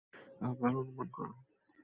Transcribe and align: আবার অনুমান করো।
আবার 0.41 0.71
অনুমান 0.75 1.07
করো। 1.09 1.33